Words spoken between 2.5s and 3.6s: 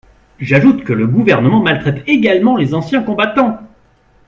les anciens combattants.